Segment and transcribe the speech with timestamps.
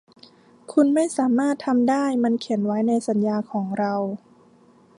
[0.73, 3.93] คุณไม่สามารถทำได้มันเขียนไว้ในสัญญาของเรา